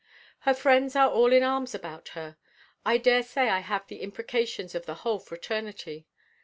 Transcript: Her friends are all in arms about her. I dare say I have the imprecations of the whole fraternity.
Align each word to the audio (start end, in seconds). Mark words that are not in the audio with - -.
Her 0.49 0.55
friends 0.55 0.95
are 0.95 1.11
all 1.11 1.31
in 1.31 1.43
arms 1.43 1.75
about 1.75 2.07
her. 2.17 2.35
I 2.83 2.97
dare 2.97 3.21
say 3.21 3.49
I 3.49 3.59
have 3.59 3.85
the 3.85 3.97
imprecations 4.01 4.73
of 4.73 4.87
the 4.87 4.95
whole 5.05 5.19
fraternity. 5.19 6.07